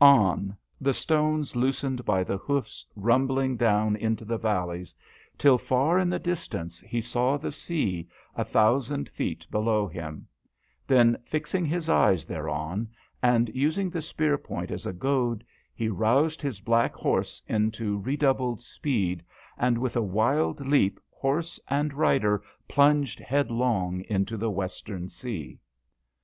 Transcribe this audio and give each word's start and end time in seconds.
On 0.00 0.20
DHOYA. 0.20 0.20
195 0.86 0.86
the 0.86 0.94
stones 0.94 1.56
loosened 1.56 2.04
by 2.04 2.22
the 2.22 2.36
hoofs 2.38 2.86
rumbling 2.94 3.56
down 3.56 3.96
into 3.96 4.24
the 4.24 4.38
valleys 4.38 4.94
till 5.36 5.58
far 5.58 5.98
in 5.98 6.08
the 6.08 6.20
distance 6.20 6.78
he 6.78 7.00
saw 7.00 7.36
the 7.36 7.50
sea, 7.50 8.06
a 8.36 8.44
thousand 8.44 9.08
feet 9.08 9.44
below 9.50 9.88
him; 9.88 10.28
then, 10.86 11.16
fixing 11.26 11.64
his 11.66 11.88
eyes 11.88 12.24
thereon, 12.24 12.88
and 13.20 13.48
using 13.52 13.90
the 13.90 14.00
spear 14.00 14.38
point 14.38 14.70
as 14.70 14.86
a 14.86 14.92
goad, 14.92 15.42
he 15.74 15.88
roused 15.88 16.40
his 16.40 16.60
black 16.60 16.94
horse 16.94 17.42
into 17.48 17.98
redoubled 17.98 18.60
speed, 18.60 19.24
and 19.58 19.76
with 19.76 19.96
a 19.96 20.00
wild 20.02 20.64
leap 20.64 21.00
horse 21.10 21.58
and 21.66 21.92
rider 21.94 22.40
plunged 22.68 23.18
headlong 23.18 24.02
into 24.02 24.36
the 24.36 24.50
Western 24.52 25.08
Sea. 25.08 25.58